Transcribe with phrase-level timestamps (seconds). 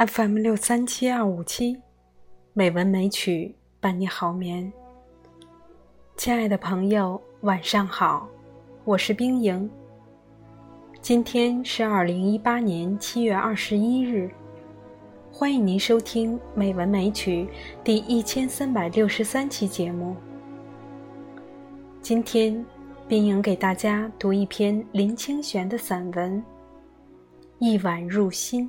[0.00, 1.76] FM 六三七二五七，
[2.54, 4.72] 美文美曲伴你好眠。
[6.16, 8.26] 亲爱的朋友，晚上好，
[8.84, 9.70] 我是冰莹。
[11.02, 14.30] 今天是二零一八年七月二十一日，
[15.30, 17.44] 欢迎您收听《美文美曲》
[17.84, 20.16] 第一千三百六十三期节目。
[22.00, 22.64] 今天，
[23.06, 26.38] 冰莹给大家读一篇林清玄的散文
[27.58, 28.66] 《一晚入心》。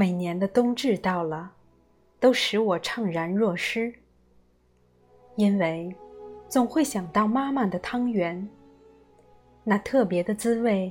[0.00, 1.52] 每年的冬至到了，
[2.18, 3.92] 都使我怅然若失。
[5.36, 5.94] 因为
[6.48, 8.48] 总会想到妈妈的汤圆，
[9.62, 10.90] 那特别的滋味，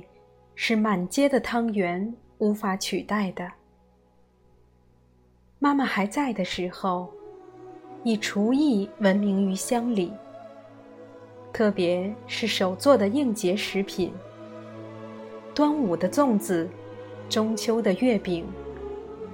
[0.54, 3.50] 是满街的汤圆无法取代的。
[5.58, 7.12] 妈妈还在的时候，
[8.04, 10.12] 以厨艺闻名于乡里，
[11.52, 14.12] 特别是手做的应节食品，
[15.52, 16.70] 端午的粽子，
[17.28, 18.46] 中秋的月饼。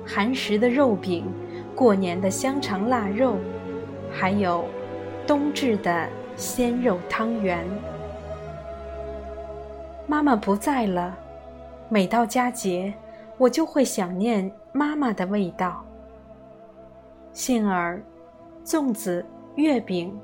[0.07, 1.27] 寒食的肉饼，
[1.75, 3.37] 过年的香肠腊肉，
[4.11, 4.65] 还有
[5.27, 7.67] 冬至的鲜肉汤圆。
[10.07, 11.19] 妈妈不在了，
[11.89, 12.95] 每到佳节，
[13.37, 15.85] 我就会想念妈妈的味道。
[17.33, 18.01] 幸而，
[18.65, 20.17] 粽子、月饼、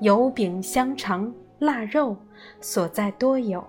[0.00, 2.16] 油饼、香肠、腊肉
[2.60, 3.64] 所在多有，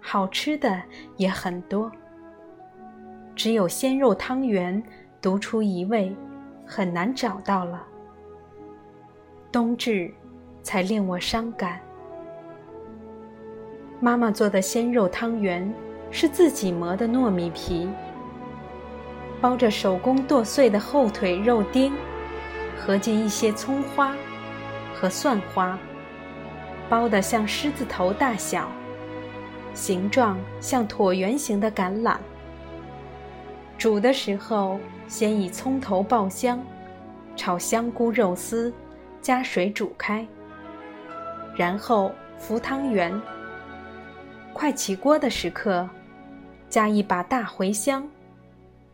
[0.00, 0.82] 好吃的
[1.16, 1.92] 也很多。
[3.34, 4.82] 只有鲜肉汤圆
[5.20, 6.14] 独出一味，
[6.64, 7.84] 很难找到了。
[9.50, 10.12] 冬至，
[10.62, 11.80] 才令我伤感。
[14.00, 15.72] 妈妈做的鲜肉汤圆
[16.10, 17.88] 是自己磨的糯米皮，
[19.40, 21.92] 包着手工剁碎的后腿肉丁，
[22.78, 24.14] 合进一些葱花
[24.94, 25.78] 和蒜花，
[26.88, 28.68] 包得像狮子头大小，
[29.72, 32.16] 形状像椭圆形的橄榄。
[33.76, 36.62] 煮的时候，先以葱头爆香，
[37.36, 38.72] 炒香菇肉丝，
[39.20, 40.26] 加水煮开。
[41.56, 43.20] 然后浮汤圆。
[44.52, 45.88] 快起锅的时刻，
[46.68, 48.08] 加一把大茴香，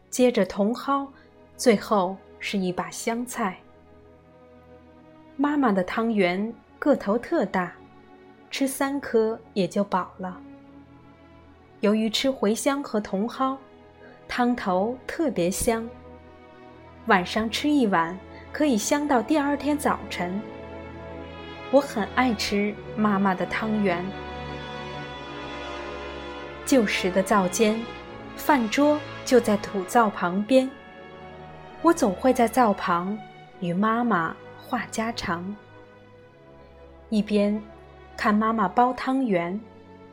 [0.09, 1.07] 接着茼蒿，
[1.57, 3.59] 最后是一把香菜。
[5.37, 7.73] 妈妈的汤圆个头特大，
[8.51, 10.41] 吃三颗也就饱了。
[11.81, 13.57] 由于吃茴香和茼蒿。
[14.31, 15.85] 汤头特别香，
[17.07, 18.17] 晚上吃一碗
[18.53, 20.41] 可以香到第二天早晨。
[21.73, 24.07] 我很爱吃妈妈的汤圆。
[26.65, 27.77] 旧时的灶间，
[28.37, 30.71] 饭桌就在土灶旁边，
[31.83, 33.19] 我总会在灶旁
[33.59, 35.45] 与妈妈话家常，
[37.09, 37.61] 一边
[38.17, 39.61] 看妈妈包汤圆、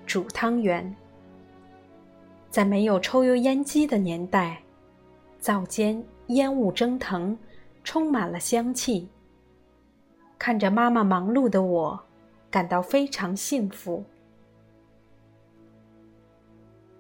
[0.08, 0.96] 煮汤圆。
[2.58, 4.64] 在没有抽油烟机的年代，
[5.38, 7.38] 灶间烟雾蒸腾，
[7.84, 9.08] 充满了香气。
[10.40, 12.04] 看着妈妈忙碌的我，
[12.50, 14.04] 感到非常幸福。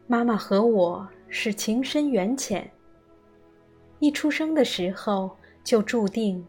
[0.06, 2.70] 妈妈和我是情深缘浅，
[3.98, 6.46] 一出生的时候就注定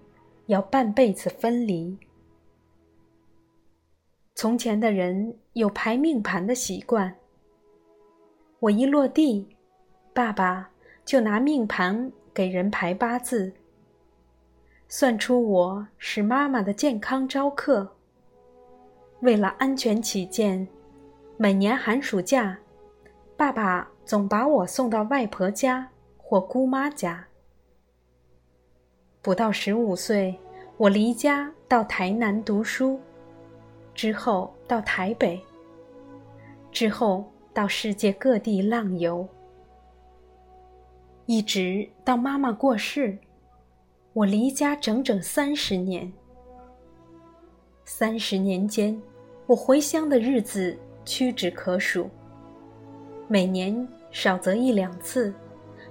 [0.48, 1.96] 要半辈子分离。
[4.34, 7.16] 从前的人有排命盘的习惯。
[8.60, 9.46] 我一落地，
[10.12, 10.68] 爸爸
[11.04, 13.52] 就拿命盘给人排八字，
[14.88, 17.88] 算出我是妈妈的健康招客。
[19.20, 20.66] 为了安全起见，
[21.36, 22.58] 每年寒暑假，
[23.36, 27.24] 爸爸总把我送到外婆家或姑妈家。
[29.22, 30.36] 不到十五岁，
[30.76, 32.98] 我离家到台南读书，
[33.94, 35.40] 之后到台北，
[36.72, 37.24] 之后。
[37.58, 39.26] 到世界各地浪游，
[41.26, 43.18] 一直到妈妈过世，
[44.12, 46.12] 我离家整整三十年。
[47.84, 48.96] 三十年间，
[49.44, 52.08] 我回乡的日子屈指可数，
[53.26, 55.34] 每年少则一两次，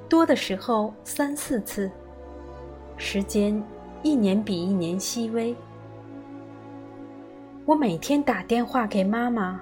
[0.08, 1.92] 多的时候三四次。
[2.96, 3.62] 时间
[4.04, 5.54] 一年比一年稀微，
[7.66, 9.62] 我每天打电话给妈妈。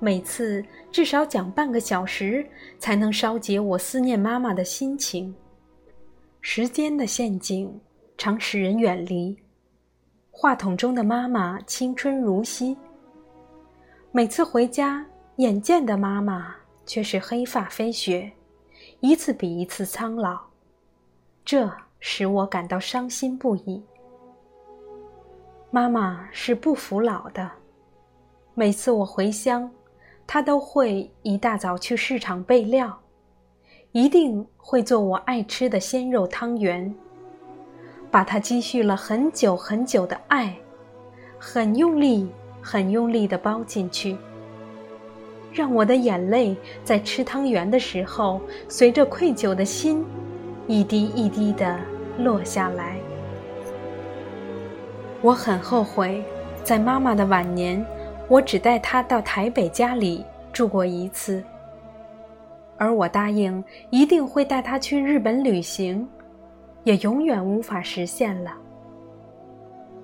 [0.00, 2.46] 每次至少讲半个小时，
[2.78, 5.34] 才能稍解我思念妈妈的心情。
[6.40, 7.80] 时间的陷阱
[8.16, 9.36] 常使人远离。
[10.30, 12.76] 话筒中的妈妈青春如昔。
[14.12, 15.04] 每次回家，
[15.36, 16.54] 眼见的妈妈
[16.86, 18.30] 却是黑发飞雪，
[19.00, 20.40] 一次比一次苍老。
[21.44, 23.82] 这使我感到伤心不已。
[25.72, 27.50] 妈妈是不服老的，
[28.54, 29.68] 每次我回乡，
[30.30, 33.00] 他都会一大早去市场备料，
[33.92, 36.94] 一定会做我爱吃的鲜肉汤圆。
[38.10, 40.54] 把他积蓄了很久很久的爱，
[41.38, 42.28] 很用力、
[42.60, 44.18] 很用力的包进去，
[45.50, 46.54] 让我的眼泪
[46.84, 48.38] 在吃汤圆的时候，
[48.68, 50.04] 随着愧疚的心，
[50.66, 51.78] 一滴一滴的
[52.18, 52.98] 落下来。
[55.22, 56.22] 我很后悔，
[56.62, 57.84] 在妈妈的晚年，
[58.28, 61.42] 我只带她到台北家里住过一次。
[62.76, 66.06] 而我答应一定会带她去日本旅行，
[66.84, 68.54] 也永远无法实现了。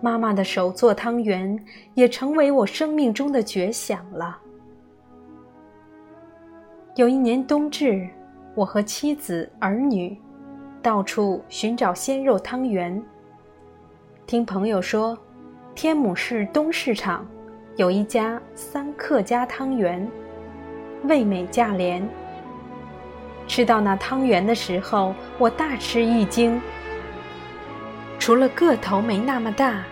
[0.01, 1.59] 妈妈的手做汤圆
[1.95, 4.39] 也成为我生命中的绝响了。
[6.97, 8.09] 有一年冬至，
[8.55, 10.17] 我和妻子儿女
[10.83, 13.03] 到处寻找鲜肉汤圆。
[14.27, 15.17] 听朋友说，
[15.75, 17.27] 天母市东市场
[17.77, 20.09] 有一家三客家汤圆，
[21.09, 22.09] 味美价廉。
[23.49, 26.61] 吃到那汤圆的时候，我大吃一惊。
[28.17, 29.83] 除了个头没那么大，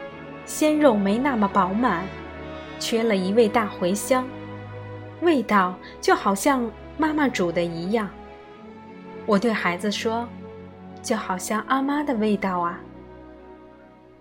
[0.46, 2.04] 鲜肉没那么饱满，
[2.78, 4.24] 缺了一味大茴香，
[5.20, 8.08] 味道就好像妈妈煮的一样。
[9.26, 10.28] 我对孩子说
[11.02, 12.78] ：“就好像阿妈的味道啊。”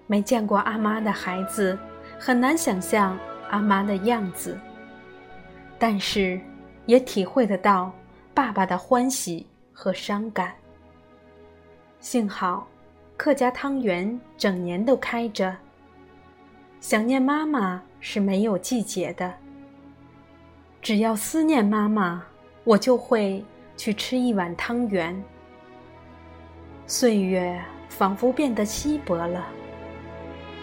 [0.08, 1.78] 没见过阿妈的孩子，
[2.20, 3.18] 很难想象
[3.52, 4.60] 阿妈的样子。
[5.78, 6.40] 但是，
[6.86, 7.92] 也体会得到
[8.34, 10.54] 爸爸的欢喜和伤感。
[12.00, 12.68] 幸好，
[13.16, 15.56] 客家汤圆整年都开着。
[16.80, 19.32] 想念妈妈是没有季节的。
[20.82, 22.24] 只要思念妈妈，
[22.64, 23.46] 我就会
[23.78, 25.24] 去吃一碗汤圆。
[26.88, 29.46] 岁月仿佛变得稀薄了。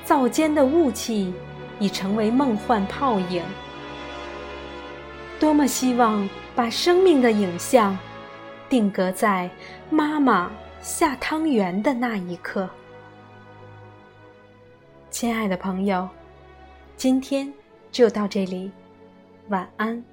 [0.04, 1.32] 灶间的雾气
[1.78, 3.42] 已成为梦幻泡影。
[5.40, 7.96] 多么希望把生命的影像
[8.68, 9.48] 定格在
[9.88, 12.68] 妈妈下汤圆的那一刻。
[15.10, 16.08] 亲爱的朋友，
[16.96, 17.52] 今天
[17.90, 18.70] 就到这里，
[19.48, 20.04] 晚安。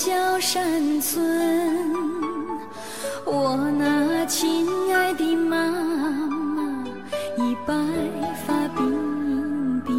[0.00, 1.20] 小山村，
[3.24, 4.64] 我那亲
[4.94, 6.62] 爱的妈妈
[7.36, 7.74] 已白
[8.46, 8.78] 发鬓
[9.84, 9.90] 鬓。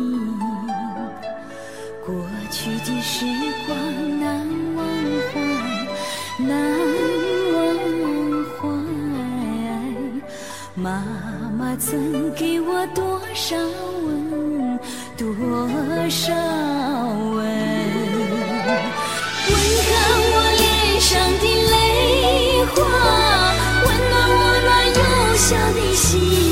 [2.05, 2.15] 过
[2.49, 3.25] 去的时
[3.67, 3.75] 光
[4.21, 4.85] 难忘
[5.33, 5.41] 怀，
[6.45, 6.47] 难
[7.51, 7.57] 忘
[8.55, 8.57] 怀。
[10.75, 11.03] 妈
[11.57, 13.57] 妈曾给我多少
[14.05, 14.79] 吻？
[15.17, 15.27] 多
[16.09, 16.33] 少
[22.75, 22.77] 花，
[23.85, 24.99] 温暖我那幼
[25.35, 26.48] 小的心。